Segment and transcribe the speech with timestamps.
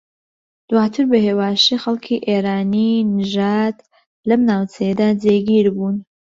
[0.69, 3.77] دواتر بە ھێواشی خەڵکی ئێرانی نەژاد
[4.29, 5.97] لەم ناوچەیەدا جێگیر بوون